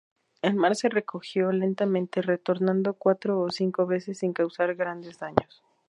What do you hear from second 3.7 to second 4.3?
veces